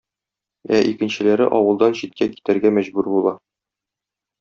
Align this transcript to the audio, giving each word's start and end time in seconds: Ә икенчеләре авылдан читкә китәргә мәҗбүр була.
Ә 0.77 0.79
икенчеләре 0.93 1.47
авылдан 1.59 1.95
читкә 2.03 2.31
китәргә 2.35 2.75
мәҗбүр 2.79 3.15
була. 3.17 3.41